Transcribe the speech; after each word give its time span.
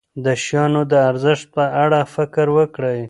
د 0.25 0.25
شیانو 0.43 0.81
د 0.91 0.93
ارزښت 1.09 1.45
په 1.55 1.63
اړه 1.83 1.99
فکر 2.15 2.47
وکړئ. 2.57 2.99